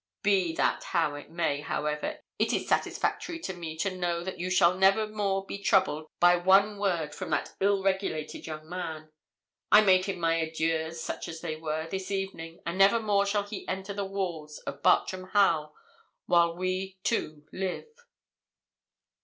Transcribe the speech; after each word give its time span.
Be 0.23 0.55
that 0.55 0.83
how 0.85 1.13
it 1.13 1.29
may, 1.29 1.61
however, 1.61 2.21
it 2.39 2.51
is 2.53 2.67
satisfactory 2.67 3.37
to 3.41 3.53
me 3.53 3.77
to 3.77 3.95
know 3.95 4.23
that 4.23 4.39
you 4.39 4.49
shall 4.49 4.75
never 4.75 5.05
more 5.05 5.45
be 5.45 5.59
troubled 5.59 6.07
by 6.19 6.37
one 6.37 6.79
word 6.79 7.13
from 7.13 7.29
that 7.29 7.53
ill 7.59 7.83
regulated 7.83 8.47
young 8.47 8.67
man. 8.67 9.11
I 9.71 9.81
made 9.81 10.05
him 10.05 10.19
my 10.19 10.41
adieux, 10.41 10.89
such 10.93 11.27
as 11.27 11.41
they 11.41 11.55
were, 11.55 11.85
this 11.87 12.09
evening; 12.09 12.63
and 12.65 12.79
never 12.79 12.99
more 12.99 13.27
shall 13.27 13.43
he 13.43 13.67
enter 13.67 13.93
the 13.93 14.03
walls 14.03 14.57
of 14.65 14.81
Bartram 14.81 15.25
Haugh 15.35 15.71
while 16.25 16.57
we 16.57 16.97
two 17.03 17.45
live.' 17.53 17.93